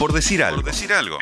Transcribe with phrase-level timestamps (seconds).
[0.00, 0.62] Por decir algo.
[0.62, 1.18] Por decir algo.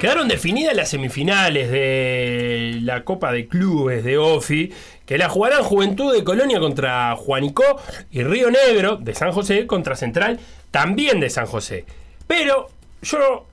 [0.00, 4.72] Quedaron definidas las semifinales de la Copa de Clubes de OFI,
[5.04, 9.94] que la jugarán Juventud de Colonia contra Juanicó y Río Negro de San José contra
[9.94, 11.84] Central, también de San José.
[12.26, 12.70] Pero
[13.02, 13.46] yo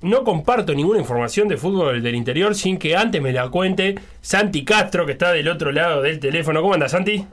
[0.00, 4.64] no comparto ninguna información de fútbol del interior sin que antes me la cuente Santi
[4.64, 6.62] Castro, que está del otro lado del teléfono.
[6.62, 7.26] ¿Cómo anda, Santi?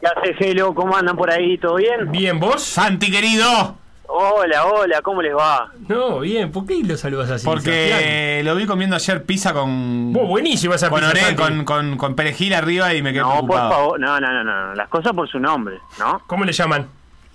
[0.00, 0.74] ¿Qué hace, Gelo?
[0.74, 1.58] ¿Cómo andan por ahí?
[1.58, 2.10] ¿Todo bien?
[2.10, 2.62] Bien, ¿vos?
[2.62, 3.76] Santi, querido.
[4.10, 5.70] Hola, hola, ¿cómo les va?
[5.86, 7.44] No, bien, ¿por qué lo saludas así?
[7.44, 10.14] Porque lo vi comiendo ayer pizza con.
[10.14, 13.46] Vos, buenísima esa con pizza, oré- con, con, con perejil arriba y me quedé No,
[13.46, 16.22] por favor, no, no, no, no, las cosas por su nombre, ¿no?
[16.26, 16.86] ¿Cómo le llaman?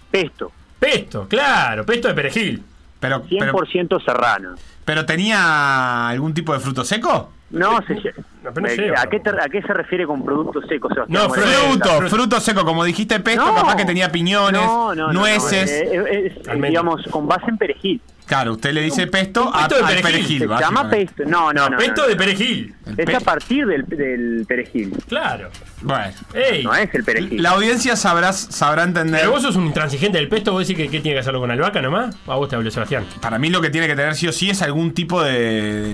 [0.10, 2.64] Pesto, Pesto, claro, pesto de perejil.
[3.04, 4.56] Pero, pero, 100% serrano.
[4.86, 7.32] Pero tenía algún tipo de fruto seco?
[7.52, 9.02] No, se, lleva.
[9.02, 11.22] ¿a, qué te- ¿A qué se refiere con productos secos, Sebastián?
[11.28, 13.54] No, Fruto, fruto seco, como dijiste pesto, No.
[13.56, 15.70] capaz que tenía piñones, No, no, no, nueces.
[15.86, 18.02] no, eh, eh, es, eh, digamos, con base en perejil.
[18.26, 20.40] Claro, usted le dice pesto, a, pesto de al perejil, perejil.
[20.58, 21.24] Se llama pesto.
[21.28, 21.78] No, no, no.
[21.78, 22.74] pesto no, de perejil.
[22.98, 25.50] Es pe- a partir del, del perejil, Claro.
[25.82, 26.64] Bueno, Ey.
[26.64, 27.44] no es el perejil.
[27.44, 29.20] la audiencia sabrá, sabrá entender.
[29.20, 31.52] Pero vos sos un intransigente del pesto, vos decís que ¿qué tiene que hacerlo con
[31.52, 32.16] albahaca nomás.
[32.26, 33.06] ¿O a vos te habló Sebastián?
[33.22, 35.94] Para mí lo que tiene que tener sí o sí es algún tipo de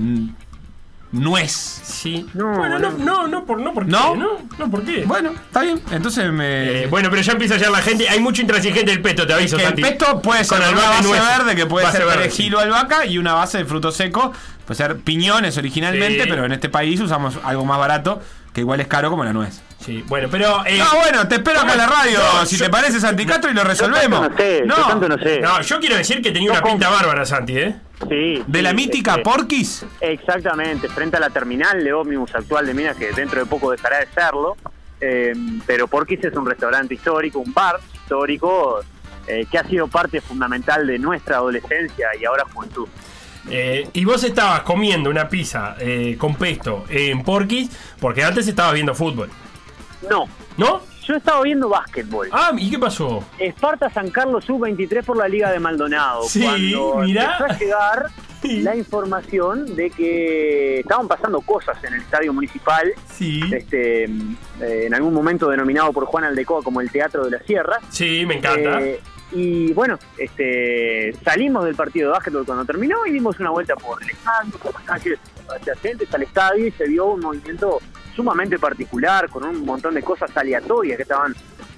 [1.12, 1.52] nuez.
[1.52, 2.28] Sí.
[2.36, 3.28] No, bueno, no, no.
[3.28, 3.92] no, por, no, ¿por qué?
[3.92, 4.16] ¿No?
[4.16, 5.04] No, no, ¿por qué?
[5.06, 5.82] Bueno, está bien.
[5.92, 6.84] Entonces me.
[6.84, 8.08] Eh, bueno, pero ya empieza ya la gente.
[8.08, 9.82] Hay mucho intransigente del pesto, te aviso, que el Santi.
[9.82, 11.28] pesto puede ser Con una base nueces.
[11.38, 12.54] verde, que puede Base ser perejil sí.
[12.54, 14.32] o albahaca, y una base de fruto seco,
[14.66, 16.30] puede ser piñones originalmente, Sí.
[16.30, 18.22] pero en este país usamos algo más barato,
[18.60, 19.62] que igual es caro como la nuez.
[19.80, 20.66] Sí, bueno, pero.
[20.66, 23.50] eh, No, bueno, te espero acá en la radio, No, si yo- te parece Santicastro
[23.50, 24.20] y lo Yo resolvemos.
[24.22, 25.40] tanto no sé, yo tanto no sé.
[25.40, 27.08] no, yo quiero decir que tenía No una pinta compro.
[27.08, 27.76] bárbara, Santi, ¿eh?
[28.10, 28.44] Sí.
[28.46, 32.74] De sí, la mítica este, Porquis, Exactamente, frente a la terminal de ómnibus actual de
[32.74, 34.58] Minas, que dentro de poco dejará de serlo.
[35.02, 35.34] Eh,
[35.66, 38.82] pero Porquis es un restaurante histórico, un bar histórico
[39.28, 42.88] eh, que ha sido parte fundamental de nuestra adolescencia y ahora juventud.
[43.50, 48.74] Eh, y vos estabas comiendo una pizza eh, con pesto en Porquis porque antes estabas
[48.74, 49.30] viendo fútbol.
[50.10, 50.28] No,
[50.58, 50.82] ¿No?
[51.06, 52.30] yo estaba viendo básquetbol.
[52.32, 53.24] Ah, ¿y qué pasó?
[53.40, 56.22] Esparta San Carlos Sub-23 por la Liga de Maldonado.
[56.24, 57.24] Sí, cuando mirá.
[57.40, 58.06] empezó a llegar
[58.42, 58.62] Sí.
[58.62, 63.42] la información de que estaban pasando cosas en el estadio municipal, Sí.
[63.52, 67.80] este, eh, en algún momento denominado por Juan Aldecoa como el Teatro de la Sierra.
[67.90, 68.80] Sí, me encanta.
[69.32, 73.76] Eh, y bueno, este, salimos del partido de básquetbol cuando terminó y dimos una vuelta
[73.76, 75.20] por el estadio, por las calles
[75.50, 77.80] adyacentes al estadio y se vio un movimiento
[78.16, 81.36] sumamente particular con un montón de cosas aleatorias que estaban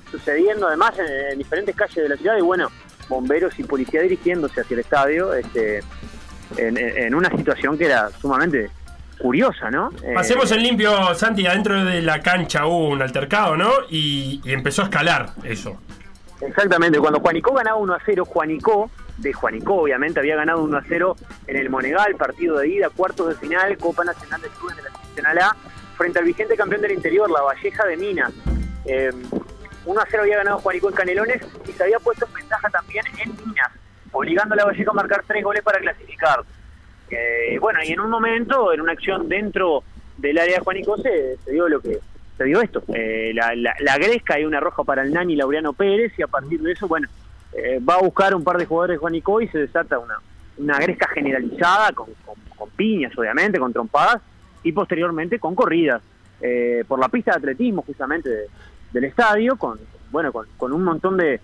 [0.09, 2.69] sucediendo además en, en diferentes calles de la ciudad y bueno,
[3.11, 5.83] bomberos y policía dirigiéndose hacia el estadio este,
[6.57, 8.69] en, una situación que era sumamente
[9.19, 9.91] curiosa, ¿no?
[10.03, 13.71] Eh, Pasemos en limpio, Santi, adentro de la cancha hubo un altercado, ¿no?
[13.89, 15.77] Y empezó a escalar eso.
[16.41, 20.83] Exactamente, cuando Juanicó ganaba 1 a 0, Juanicó, de Juanicó obviamente, había ganado 1 a
[20.87, 21.15] 0
[21.45, 24.89] en el Monegal, partido de ida, cuartos de final, Copa Nacional de Clubes de la
[24.89, 25.55] Nacional A,
[25.97, 28.33] frente al vigente campeón del interior, la Valleja de Minas.
[28.85, 29.11] Eh,
[29.85, 33.05] 1 a 0 había ganado Juanicó en Canelones y se había puesto en ventaja también
[33.23, 33.71] en Minas,
[34.11, 36.43] obligando a la Valleja a marcar tres goles para clasificar.
[37.11, 39.83] Eh, bueno, y en un momento, en una acción dentro
[40.17, 41.99] del área de Juanico, se dio lo que
[42.41, 42.81] se dio esto.
[42.93, 46.27] Eh, la, la, la gresca y una roja para el Nani Laureano Pérez, y a
[46.27, 47.07] partir de eso, bueno,
[47.53, 50.15] eh, va a buscar un par de jugadores Juanico y se desata una,
[50.57, 54.21] una gresca generalizada, con, con- piñas, obviamente, con trompadas,
[54.63, 56.01] y posteriormente con corridas
[56.41, 58.47] eh, por la pista de atletismo, justamente, de-
[58.93, 59.79] del estadio, con
[60.11, 61.39] bueno con, con un montón de,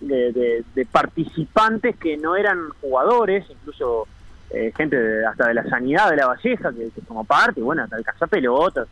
[0.00, 4.06] de, participantes que no eran jugadores, incluso
[4.50, 7.96] eh, gente hasta de la sanidad de la Valleja que, que tomó parte, bueno, hasta
[7.96, 8.86] el cazapelotas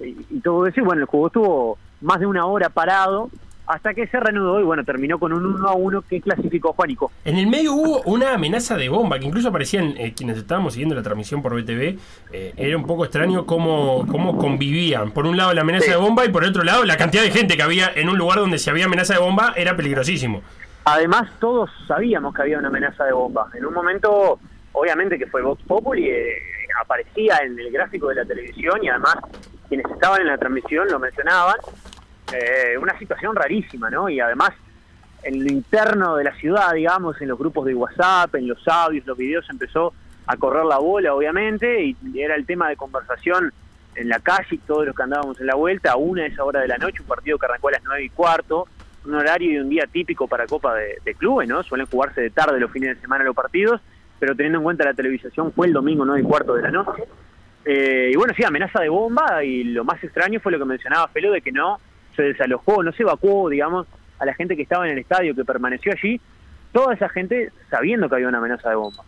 [0.00, 0.80] y, y todo eso.
[0.80, 3.30] Y bueno, el juego estuvo más de una hora parado
[3.64, 7.12] hasta que se reanudó y bueno, terminó con un 1 a 1 que clasificó Juanico.
[7.24, 10.96] En el medio hubo una amenaza de bomba, que incluso aparecían eh, quienes estábamos siguiendo
[10.96, 11.96] la transmisión por BTV.
[12.32, 15.12] eh, era un poco extraño cómo, cómo convivían.
[15.12, 15.90] Por un lado la amenaza Sí.
[15.92, 18.18] de bomba y por el otro lado la cantidad de gente que había en un
[18.18, 20.42] lugar donde si había amenaza de bomba era peligrosísimo.
[20.84, 23.48] Además, todos sabíamos que había una amenaza de bomba.
[23.54, 24.40] En un momento,
[24.72, 26.32] obviamente que fue Vox Populi, eh,
[26.82, 29.14] aparecía en el gráfico de la televisión y además
[29.72, 31.56] quienes estaban en la transmisión lo mencionaban.
[32.30, 34.06] Eh, una situación rarísima, ¿no?
[34.10, 34.50] Y además,
[35.22, 39.06] en lo interno de la ciudad, digamos, en los grupos de WhatsApp, en los audios,
[39.06, 39.94] los videos, empezó
[40.26, 43.50] a correr la bola, obviamente, y era el tema de conversación
[43.94, 46.44] en la calle y todos los que andábamos en la vuelta, a una de esa
[46.44, 48.68] hora de la noche, un partido que arrancó a las nueve y cuarto,
[49.06, 51.62] un horario y un día típico para Copa de, de Clubes, ¿no?
[51.62, 53.80] Suelen jugarse de tarde los fines de semana los partidos,
[54.20, 57.04] pero teniendo en cuenta la televisación fue el domingo nueve y cuarto de la noche.
[57.64, 61.08] Eh, y bueno, sí, amenaza de bomba y lo más extraño fue lo que mencionaba
[61.08, 61.78] Felo de que no
[62.16, 63.86] se desalojó, no se evacuó, digamos,
[64.18, 66.20] a la gente que estaba en el estadio, que permaneció allí,
[66.72, 69.04] toda esa gente sabiendo que había una amenaza de bomba.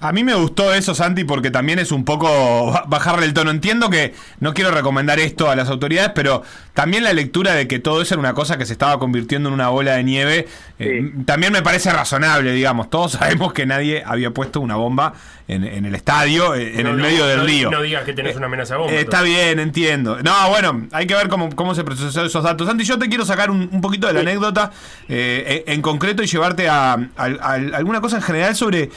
[0.00, 3.50] A mí me gustó eso, Santi, porque también es un poco bajarle el tono.
[3.50, 6.42] Entiendo que no quiero recomendar esto a las autoridades, pero
[6.72, 9.54] también la lectura de que todo eso era una cosa que se estaba convirtiendo en
[9.54, 10.46] una bola de nieve,
[10.78, 12.90] eh, también me parece razonable, digamos.
[12.90, 15.14] Todos sabemos que nadie había puesto una bomba
[15.48, 17.68] en, el estadio, eh, en el medio del río.
[17.68, 18.92] No digas que tenés una amenaza de bomba.
[18.92, 20.18] Eh, está bien, entiendo.
[20.22, 22.68] No, bueno, hay que ver cómo, cómo se procesaron esos datos.
[22.68, 24.70] Santi, yo te quiero sacar un, poquito de la anécdota
[25.08, 28.90] en concreto y llevarte a alguna cosa en general sobre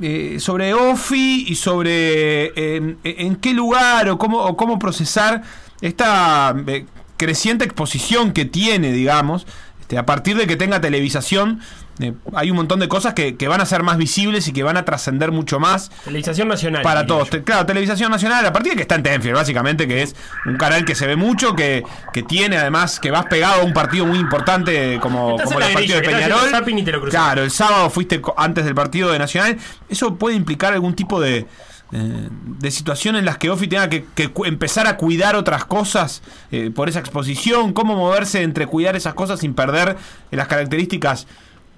[0.00, 5.42] eh, sobre OFI y sobre em, en qué lugar o cómo, o cómo procesar
[5.80, 6.86] esta eh,
[7.16, 9.46] creciente exposición que tiene, digamos,
[9.80, 11.60] este, a partir de que tenga televisación
[12.00, 14.76] eh, hay un montón de cosas que, van a ser más visibles y que van
[14.76, 15.90] a trascender mucho más.
[16.04, 16.82] Televisación nacional.
[16.82, 17.28] Para todos.
[17.44, 20.14] claro, televisión nacional, a partir de que está en Tenfield, básicamente, que es
[20.46, 23.72] un canal que se ve mucho, que, que tiene además, que vas pegado a un
[23.72, 27.10] partido muy importante como, como el partido de Peñarol.
[27.10, 29.58] claro, el sábado fuiste antes del partido de Nacional.
[29.88, 31.46] Eso puede implicar algún tipo de,
[31.92, 32.28] eh,
[32.60, 34.04] de situación en las que Ofi tenga que,
[34.44, 39.40] empezar a cuidar otras cosas eh, por esa exposición, cómo moverse entre cuidar esas cosas
[39.40, 39.96] sin perder
[40.30, 41.26] las características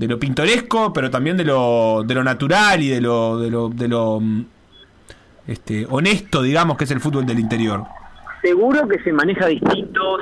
[0.03, 3.69] de lo pintoresco, pero también de lo, de lo natural y de lo, de lo,
[3.69, 4.45] de lo mm,
[5.47, 7.85] este, honesto, digamos, que es el fútbol del interior.
[8.41, 10.19] Seguro que se maneja distinto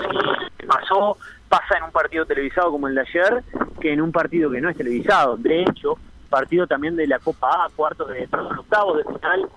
[0.58, 1.16] si pasó,
[1.48, 3.42] pasa en un partido televisado como el de ayer,
[3.80, 5.38] que en un partido que no es televisado.
[5.38, 5.96] De hecho,
[6.28, 8.28] partido también de la Copa A, cuartos de
[8.58, 9.48] octavos de final,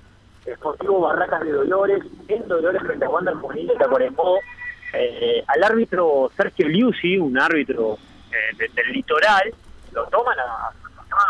[0.55, 4.39] Sportivo Barracas de Dolores, en Dolores frente a Wander Juvenil de Tacuarembó,
[4.93, 7.97] eh, al árbitro Sergio Liusi, un árbitro
[8.31, 9.53] eh, del litoral,
[9.93, 10.71] lo toman a,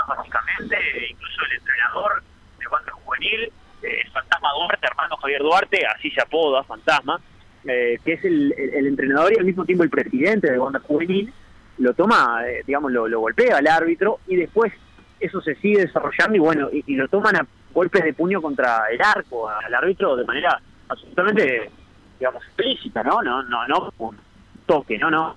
[0.08, 0.78] básicamente,
[1.10, 2.24] incluso el entrenador
[2.60, 3.52] de Wander Juvenil,
[3.82, 7.20] eh, Fantasma Duarte, hermano Javier Duarte, así se apoda, Fantasma,
[7.66, 8.54] eh, que es el,
[8.88, 11.34] entrenador y al mismo tiempo el presidente de Wander Juvenil,
[11.80, 14.72] lo toma, digamos, lo, golpea al árbitro y después
[15.20, 19.02] eso se sigue desarrollando y bueno, y lo toman a golpes de puño contra el
[19.02, 21.72] arco al árbitro de manera absolutamente,
[22.20, 23.22] digamos, explícita, ¿no?
[23.22, 24.18] No, no, no, un
[24.66, 25.36] toque, no, no.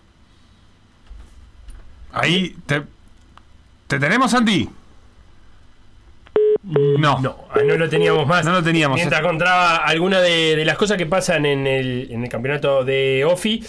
[2.12, 2.82] Ahí, ¿te,
[3.87, 4.69] ¿te tenemos, Santi?
[6.62, 7.21] No.
[7.21, 8.44] No, ah, no lo teníamos más.
[8.44, 8.97] No lo teníamos.
[8.97, 13.65] Mientras encontraba alguna de, las cosas que pasan en el, en el campeonato de OFI.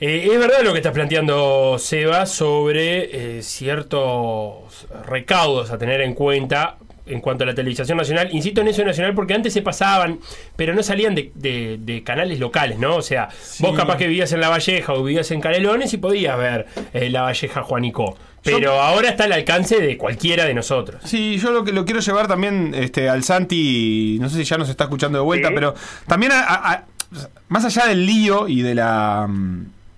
[0.00, 6.14] Eh, es verdad lo que estás planteando, Seba, sobre eh, ciertos recaudos a tener en
[6.14, 8.30] cuenta en cuanto a la televisación nacional.
[8.32, 10.20] Insisto en eso nacional porque antes se pasaban,
[10.56, 12.96] pero no salían de, canales locales, ¿no?
[12.96, 13.28] O sea,
[13.58, 17.10] vos capaz que vivías en La Valleja o vivías en Canelones y podías ver eh,
[17.10, 18.16] La Valleja Juanico.
[18.42, 21.02] Pero ahora está al alcance de cualquiera de nosotros.
[21.04, 24.56] Sí, yo lo que lo quiero llevar también este, al Santi, no sé si ya
[24.56, 25.74] nos está escuchando de vuelta, pero
[26.06, 26.32] también
[27.48, 29.28] más allá del lío y de la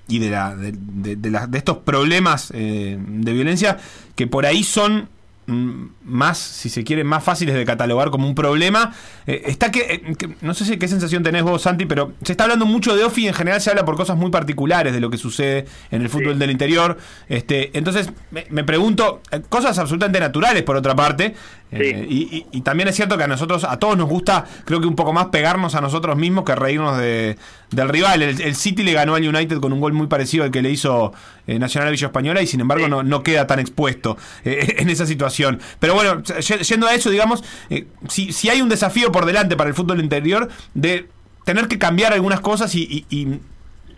[0.08, 3.78] y de la de, de, estos problemas eh, de violencia
[4.16, 5.08] que por ahí son
[5.46, 8.92] Mm, más, si se quiere, más fáciles de catalogar como un problema.
[9.26, 12.44] Eh, está eh, que, no sé si qué sensación tenés vos, Santi, pero se está
[12.44, 15.10] hablando mucho de OFI y en general se habla por cosas muy particulares de lo
[15.10, 16.98] que sucede en el fútbol del interior.
[17.28, 21.34] Este, entonces, me, pregunto, eh, cosas absolutamente naturales por otra parte,
[21.74, 25.14] y, también es cierto que a nosotros, a todos nos gusta, creo que un poco
[25.14, 27.38] más pegarnos a nosotros mismos que reírnos de,
[27.70, 28.20] del rival.
[28.20, 31.14] El, City le ganó al United con un gol muy parecido al que le hizo
[31.46, 35.60] Nacional Villa Española y sin embargo no, no queda tan expuesto en esa situación.
[35.78, 39.68] Pero bueno, yendo a eso, digamos, eh, si, si, hay un desafío por delante para
[39.68, 41.08] el fútbol interior de
[41.44, 43.40] tener que cambiar algunas cosas y, y,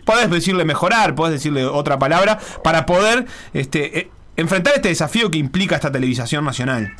[0.05, 5.39] podés decirle mejorar, podés decirle otra palabra, para poder este, eh, enfrentar este desafío que
[5.39, 6.93] implica esta televisación nacional.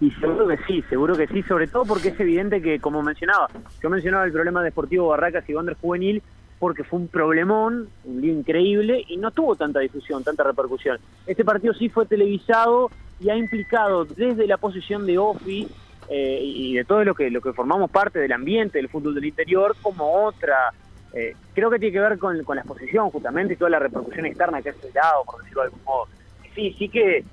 [0.00, 3.48] Y seguro que sí, seguro que sí, sobre todo porque es evidente que, como mencionaba,
[3.82, 6.22] yo mencionaba el problema deportivo Barracas y Wander Juvenil,
[6.58, 10.98] porque fue un problemón, un día increíble, y no tuvo tanta difusión, tanta repercusión.
[11.26, 12.90] Este partido sí fue televisado
[13.20, 15.68] y ha implicado desde la posición de OFI
[16.08, 19.24] eh, y de todo lo que, lo que formamos parte del ambiente del fútbol del
[19.24, 20.72] interior como otra.
[21.12, 24.60] Eh, creo que tiene que ver con, la exposición justamente y toda la repercusión externa
[24.60, 26.08] que ha dado, por decirlo de algún modo.
[26.54, 27.24] Sí, sí que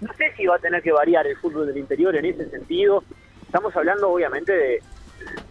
[0.00, 3.02] no sé si va a tener que variar el fútbol del interior en ese sentido.
[3.42, 4.82] Estamos hablando obviamente de,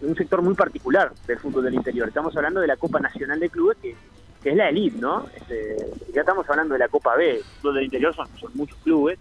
[0.02, 2.08] un sector muy particular del fútbol del interior.
[2.08, 3.96] Estamos hablando de la Copa Nacional de Clubes, que,
[4.44, 5.26] es la elite, ¿no?
[5.34, 5.76] Este,
[6.14, 7.38] ya estamos hablando de la Copa B.
[7.38, 9.18] El fútbol del interior son muchos clubes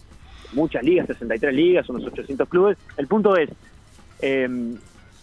[0.55, 2.77] muchas ligas, 63 ligas, unos 800 clubes.
[2.97, 3.50] El punto es,
[4.21, 4.47] eh,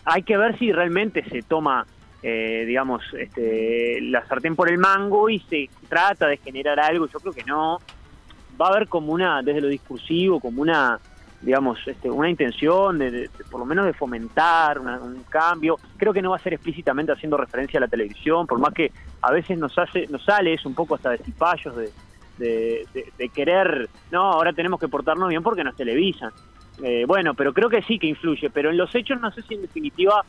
[0.05, 1.87] hay que ver si realmente se toma,
[2.23, 7.07] eh, digamos, este, la sartén por el mango y se trata de generar algo.
[7.09, 7.79] Yo creo que no.
[8.61, 11.01] Va a haber como una, desde lo discursivo, como una
[11.41, 15.77] digamos, este, una intención de, por lo menos de fomentar un cambio.
[15.97, 18.93] Creo que no va a ser explícitamente haciendo referencia a la televisión, por más que
[19.21, 21.91] a veces nos hace, nos sale es un poco hasta de cipayos de,
[22.43, 26.33] de, querer, no, ahora tenemos que portarnos bien porque nos televisan.
[26.83, 29.55] Eh, bueno, pero creo que sí que influye, pero en los hechos no sé si
[29.55, 30.25] en definitiva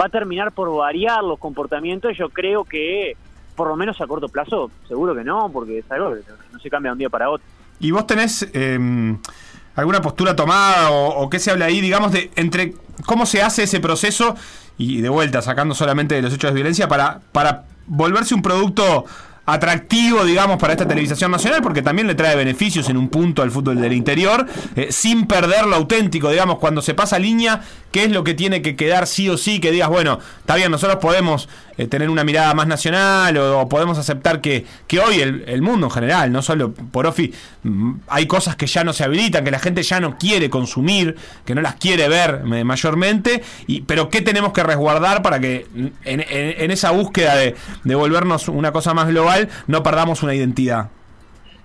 [0.00, 2.16] va a terminar por variar los comportamientos.
[2.16, 3.16] Yo creo que,
[3.54, 6.70] por lo menos a corto plazo, seguro que no, porque es algo que no se
[6.70, 7.46] cambia de un día para otro.
[7.78, 9.18] ¿Y vos tenés em,
[9.74, 12.74] alguna postura tomada o, qué se habla ahí, digamos, de entre
[13.06, 14.34] cómo se hace ese proceso
[14.78, 19.04] y de vuelta, sacando solamente de los hechos de violencia, para, para volverse un producto
[19.44, 23.50] atractivo, digamos, para esta televisación nacional, porque también le trae beneficios en un punto al
[23.50, 24.46] fútbol del interior,
[24.76, 28.62] eh, sin perder lo auténtico, digamos, cuando se pasa línea, qué es lo que tiene
[28.62, 31.48] que quedar sí o sí, que digas, bueno, está bien, nosotros podemos
[31.82, 35.90] eh, tener una mirada más nacional o, podemos aceptar que, que hoy el, mundo en
[35.90, 39.58] general, no solo por OFI, mm, hay cosas que ya no se habilitan, que la
[39.58, 44.52] gente ya no quiere consumir, que no las quiere ver mayormente, y, pero ¿qué tenemos
[44.52, 45.66] que resguardar para que
[46.04, 50.90] en, esa búsqueda de, de volvernos una cosa más global no perdamos una identidad?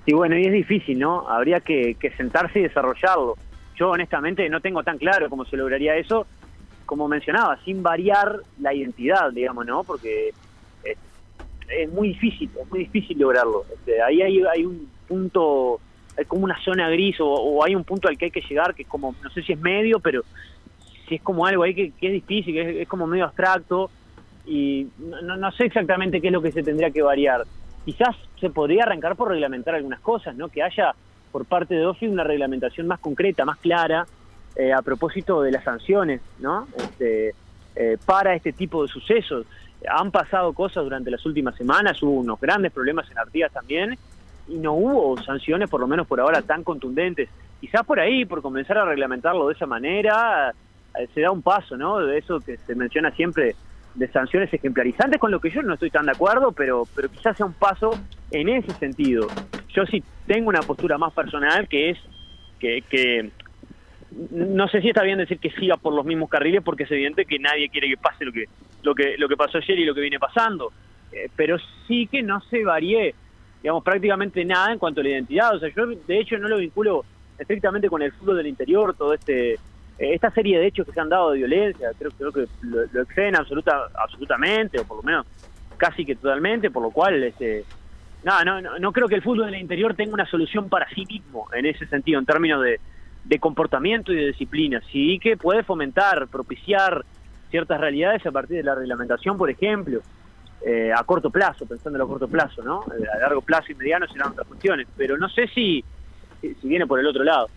[0.06, 1.28] Y bueno, y es difícil, ¿no?
[1.30, 3.36] Habría que, que sentarse y desarrollarlo.
[3.76, 6.26] Yo honestamente no tengo tan claro cómo se lograría eso,
[6.88, 9.84] como mencionaba, sin variar la identidad, digamos, ¿no?
[9.84, 10.34] Porque
[11.70, 13.66] es, muy difícil, es muy difícil lograrlo.
[13.72, 15.80] Este, ahí hay, hay un punto,
[16.18, 18.84] hay como una zona gris o, hay un punto al que hay que llegar que
[18.84, 20.24] es como, no sé si es medio, pero
[21.08, 23.92] si es como algo ahí que, es difícil, que es, como medio abstracto
[24.46, 27.44] y no, no sé exactamente qué es lo que se tendría que variar.
[27.84, 30.48] Quizás se podría arrancar por reglamentar algunas cosas, ¿no?
[30.48, 30.96] Que haya
[31.34, 34.08] por parte de OFI una reglamentación más concreta, más clara,
[34.58, 36.68] eh, a propósito de las sanciones, ¿no?
[36.76, 37.36] Este,
[37.76, 39.46] eh, para este tipo de sucesos.
[39.88, 43.96] Han pasado cosas durante las últimas semanas, hubo unos grandes problemas en Artigas también,
[44.48, 47.30] y no hubo sanciones, por lo menos por ahora, tan contundentes.
[47.62, 50.56] Quizás por ahí, por comenzar a reglamentarlo de esa manera,
[50.98, 52.00] eh, se da un paso, ¿no?
[52.00, 53.56] De eso que se menciona siempre
[53.94, 57.38] de sanciones ejemplarizantes, con lo que yo no estoy tan de acuerdo, pero, pero quizás
[57.38, 57.92] sea un paso
[58.32, 59.28] en ese sentido.
[59.70, 62.00] Yo sí tengo una postura más personal que es
[62.60, 63.32] que, que
[64.32, 67.26] no sé si está bien decir que siga por los mismos carriles porque es evidente
[67.26, 68.46] que nadie quiere que pase lo que
[68.82, 70.72] lo que lo que pasó ayer y lo que viene pasando.
[71.12, 71.58] Eh, pero
[71.88, 73.14] sí que no se varíe
[73.62, 75.56] digamos prácticamente nada en cuanto a la identidad.
[75.56, 77.06] O sea yo de hecho no lo vinculo
[77.38, 79.60] estrictamente con el fútbol del interior todo este eh,
[80.00, 83.02] esta serie de hechos que se han dado de violencia creo, creo que lo, lo
[83.04, 85.28] exceden absoluta absolutamente o por lo menos
[85.78, 87.64] casi que totalmente por lo cual este
[88.24, 91.48] no, no, no creo que el fútbol del interior tenga una solución para sí mismo
[91.54, 92.80] en ese sentido en términos de
[93.28, 97.04] de comportamiento y de disciplina, sí que puede fomentar, propiciar
[97.50, 100.02] ciertas realidades a partir de la reglamentación, por ejemplo,
[100.66, 102.84] eh, a corto plazo, pensando a corto plazo, ¿no?
[102.84, 105.84] Eh, a largo plazo y mediano serán otras cuestiones, pero no sé si,
[106.42, 107.48] si, viene por el otro lado.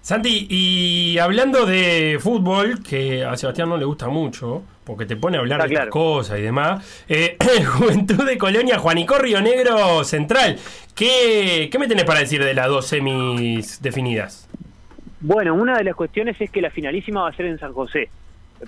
[0.00, 5.36] Santi, y hablando de fútbol, que a Sebastián no le gusta mucho, porque te pone
[5.36, 10.58] a hablar de estas cosas y demás, eh, Juventud de Colonia, Juanico Río Negro Central,
[10.94, 14.49] ¿qué, ¿qué me tenés para decir de las dos semis definidas?
[15.20, 18.08] Bueno, una de las cuestiones es que la finalísima va a ser en San José,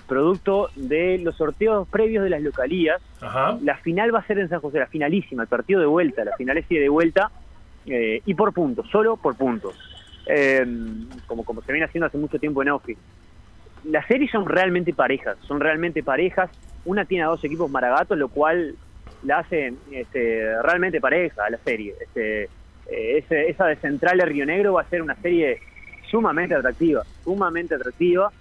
[0.07, 3.01] producto de los sorteos previos de las localías.
[3.61, 6.35] La final va a ser en San José, la finalísima, el partido de vuelta, la
[6.35, 7.31] final es de vuelta
[7.87, 9.75] eh, y por puntos, solo por puntos,
[10.27, 10.65] eh,
[11.25, 13.01] como, como se viene haciendo hace mucho tiempo en Office.
[13.85, 16.49] Las series son realmente parejas, son realmente parejas.
[16.85, 18.75] Una tiene a dos equipos maragatos, lo cual
[19.23, 21.95] la hace este, realmente pareja a la serie.
[21.99, 22.43] Este,
[22.89, 25.59] eh, esa de Central de Río Negro va a ser una serie
[26.13, 28.31] sumamente atractiva, sumamente atractiva.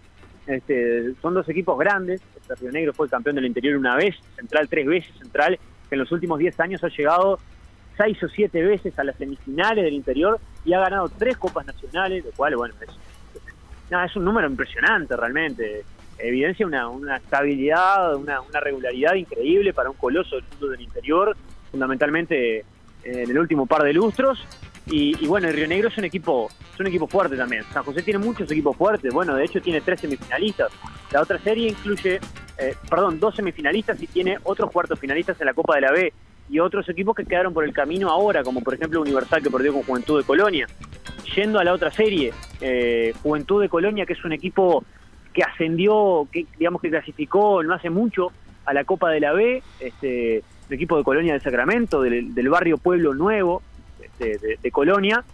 [0.47, 2.21] Este, son dos equipos grandes.
[2.37, 6.01] Este Río Negro fue campeón del interior una vez, Central tres veces, Central que en
[6.01, 7.39] los últimos 10 años ha llegado
[7.97, 12.25] seis o siete veces a las semifinales del interior y ha ganado tres copas nacionales,
[12.27, 15.85] lo cual, bueno, es, un número impresionante realmente.
[16.19, 21.37] Evidencia una, una estabilidad, una, una regularidad increíble para un coloso del fútbol del interior,
[21.71, 22.65] fundamentalmente
[23.03, 24.47] en el último par de lustros
[24.87, 27.65] y, bueno, el Río Negro es un equipo es un equipo fuerte también.
[27.73, 29.13] San José tiene muchos equipos fuertes.
[29.13, 30.73] Bueno, de hecho tiene tres semifinalistas.
[31.11, 32.21] La otra serie incluye,
[32.59, 36.13] eh, perdón, dos semifinalistas y tiene otros cuartos finalistas en la Copa de la B
[36.49, 39.73] y otros equipos que quedaron por el camino ahora, como por ejemplo Universal que perdió
[39.73, 40.67] con Juventud de Colonia.
[41.35, 44.85] Yendo a la otra serie, eh, Juventud de Colonia, que es un equipo
[45.33, 48.33] que ascendió, que digamos que clasificó no hace mucho
[48.65, 52.79] a la Copa de la B, este, equipo de Colonia de Sacramento, del, del barrio
[52.79, 53.63] Pueblo Nuevo,
[54.19, 55.25] de, Colonia,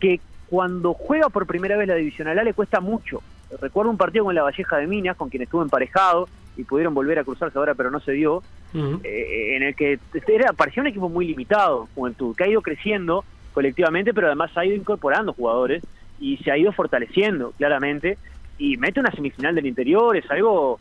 [0.00, 0.20] que
[0.52, 3.22] cuando juega por primera vez la Divisional A le cuesta mucho.
[3.58, 6.28] Recuerdo un partido con la Valleja de Minas, con quien estuvo emparejado
[6.58, 8.42] y pudieron volver a cruzarse ahora, pero no se dio,
[8.74, 13.24] eh, en el que era, parecía un equipo muy limitado, Juventud, que ha ido creciendo
[13.54, 15.82] colectivamente, pero además ha ido incorporando jugadores
[16.20, 18.18] y se ha ido fortaleciendo claramente
[18.58, 20.78] y mete una semifinal del interior, es algo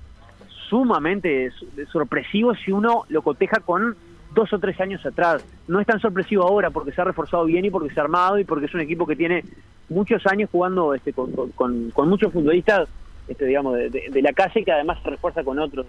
[0.68, 1.50] sumamente
[1.90, 3.96] sorpresivo si uno lo coteja con
[4.34, 5.44] dos o tres años atrás.
[5.68, 8.40] No es tan sorpresivo ahora porque se ha reforzado bien y porque se ha armado
[8.40, 9.44] y porque es un equipo que tiene
[9.90, 12.88] muchos años jugando este, con, con, muchos futbolistas
[13.28, 15.86] este, digamos, de, la calle que además se refuerza con otros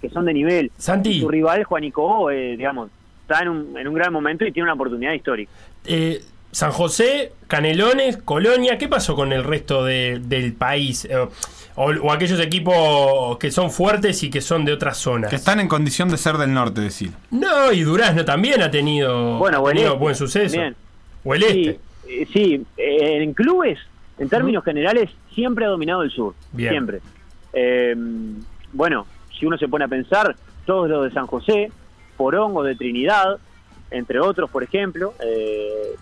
[0.00, 0.70] que son de nivel.
[0.76, 1.20] Santi.
[1.20, 2.90] Su rival, Juanico, eh, digamos,
[3.22, 5.50] está en un, en un gran momento y tiene una oportunidad histórica.
[5.86, 6.20] Eh,
[6.50, 11.04] San José, Canelones, Colonia, ¿qué pasó con el resto del país?
[11.06, 11.16] Eh,
[11.76, 15.30] o, aquellos equipos que son fuertes y que son de otras zonas.
[15.30, 17.12] Que están en condición de ser del norte, decir.
[17.30, 20.60] No, y Durazno también ha tenido, bueno, buen suceso.
[21.24, 21.80] O el este.
[22.32, 23.78] Sí, eh, en clubes,
[24.18, 26.34] en términos generales, siempre ha dominado el sur.
[26.54, 27.00] Siempre.
[27.52, 27.94] Eh,
[28.72, 29.06] bueno,
[29.38, 31.72] si uno se pone a pensar, todos los de San José,
[32.16, 33.38] Porongo de Trinidad,
[33.90, 35.96] entre otros, por ejemplo, eh,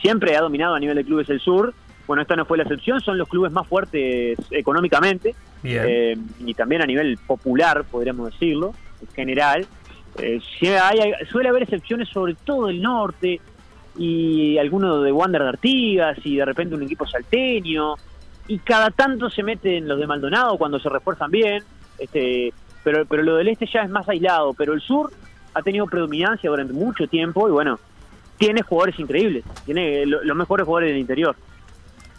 [0.00, 1.74] siempre ha dominado a nivel de clubes el sur
[2.06, 6.82] bueno, esta no fue la excepción, son los clubes más fuertes económicamente eh, y también
[6.82, 9.66] a nivel popular, podríamos decirlo, en general.
[10.18, 10.40] Eh,
[11.30, 13.40] suele haber excepciones sobre todo el norte
[13.96, 17.94] y alguno de Wander de Artigas y de repente un equipo salteño
[18.48, 21.62] y cada tanto se meten los de Maldonado cuando se refuerzan bien,
[21.98, 25.12] este, pero, pero lo del este ya es más aislado, pero el sur
[25.54, 27.78] ha tenido predominancia durante mucho tiempo y bueno,
[28.38, 31.36] tiene jugadores increíbles, tiene los mejores jugadores del interior.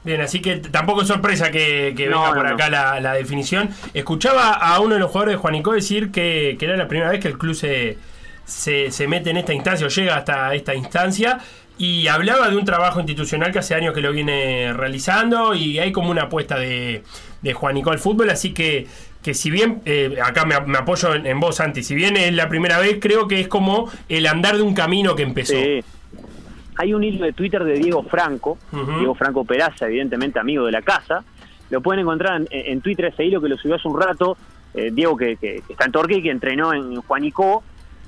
[0.03, 3.69] Bien, así que tampoco es sorpresa que, venga por acá la, definición.
[3.93, 7.29] Escuchaba a uno de los jugadores de Juanico decir que, era la primera vez que
[7.29, 7.97] el club se,
[8.45, 11.39] se, mete en esta instancia o llega hasta esta instancia
[11.77, 15.91] y hablaba de un trabajo institucional que hace años que lo viene realizando y hay
[15.91, 17.03] como una apuesta de,
[17.41, 18.87] de Juanico al fútbol, así que
[19.23, 22.79] que si bien, eh, acá me, apoyo en, vos, Santi, si bien es la primera
[22.79, 25.53] vez, creo que es como el andar de un camino que empezó.
[25.53, 25.81] Sí.
[26.77, 30.81] Hay un hilo de Twitter de Diego Franco, Diego Franco Peraza, evidentemente amigo de la
[30.81, 31.23] casa.
[31.69, 34.37] Lo pueden encontrar en, Twitter ese hilo que lo subió hace un rato.
[34.73, 35.37] Eh, Diego, que,
[35.69, 37.63] está en Torque y que entrenó en Juanico,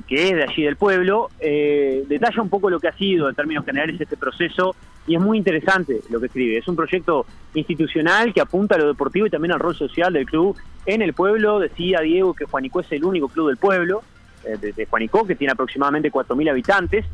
[0.07, 3.35] que es de allí del pueblo, eh, detalla un poco lo que ha sido en
[3.35, 4.75] términos generales este proceso
[5.07, 6.57] y es muy interesante lo que escribe.
[6.57, 10.25] Es un proyecto institucional que apunta a lo deportivo y también al rol social del
[10.25, 11.59] club en el pueblo.
[11.59, 14.01] Decía Diego que Juanico es el único club del pueblo,
[14.43, 17.05] eh, de, de, Juanico, que tiene aproximadamente 4.000 habitantes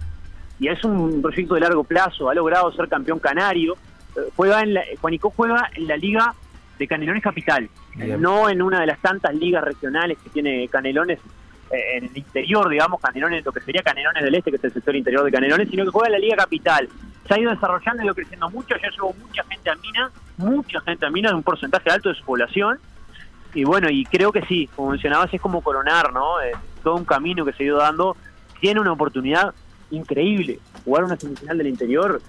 [0.62, 3.76] y es un proyecto de largo plazo, ha logrado ser campeón canario,
[4.16, 6.36] eh, juega en la, Juanico juega en la liga
[6.78, 7.68] de Canelones Capital,
[8.20, 11.18] no en una de las tantas ligas regionales que tiene Canelones
[11.72, 14.74] eh, en el interior, digamos, Canelones, lo que sería Canelones del Este, que es el
[14.74, 16.88] sector interior de Canelones, sino que juega en la liga capital.
[17.28, 20.80] Se ha ido desarrollando y ido creciendo mucho, ya llevó mucha gente a Mina, mucha
[20.82, 22.78] gente a Mina, de un porcentaje alto de su población,
[23.56, 26.40] y bueno, y creo que sí, como mencionabas, es como coronar, ¿no?
[26.40, 26.52] Eh,
[26.84, 28.16] todo un camino que se ha ido dando,
[28.60, 29.56] tiene una oportunidad
[29.92, 30.60] increíble.
[30.86, 32.22] Jugar una semifinal del interior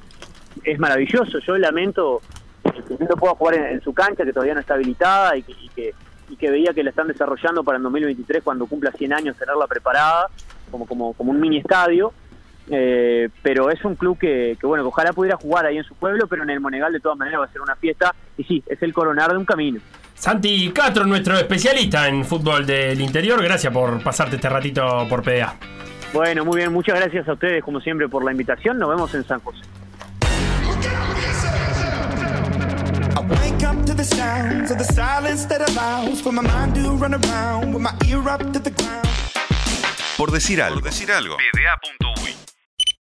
[0.65, 1.39] es maravilloso.
[1.39, 2.21] Yo lamento
[2.63, 5.95] que no pueda jugar en, su cancha, que todavía no está habilitada y que,
[6.41, 10.29] veía que la están desarrollando para el 2023, cuando cumpla 100 años, tenerla preparada
[10.71, 12.13] como, como, como un mini estadio.
[12.71, 16.29] Eh, pero es un club que, que, bueno, ojalá pudiera jugar ahí en su pueblo,
[16.29, 18.15] pero en el Monegal de todas maneras va a ser una fiesta.
[18.39, 19.81] Y sí, es el coronar de un camino.
[20.15, 25.57] Santi Castro, nuestro especialista en fútbol del interior, gracias por pasarte este ratito por PDA.
[26.13, 28.79] Bueno, muy bien, muchas gracias a ustedes como siempre por la invitación.
[28.79, 29.63] Nos vemos en San José.
[40.17, 40.81] Por decir algo.
[40.81, 41.37] Por decir algo.